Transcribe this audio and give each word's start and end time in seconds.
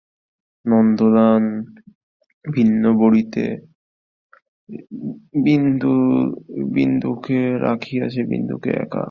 নন্দলাল 0.65 1.45
ভিন্ন 2.45 2.83
বড়িতে 3.01 3.43
বিন্দুকে 6.75 7.39
রাখিয়াছে, 7.57 8.21
বিন্দুকে 8.23 8.71
একা। 8.75 8.99